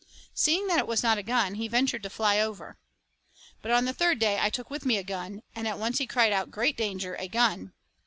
[0.33, 2.75] Seeing that it was not a gun, he ventured to fly over.
[3.61, 6.07] But on the third day I took with me a gun, and at once he
[6.07, 7.71] cried out, 'Great danger a gun.'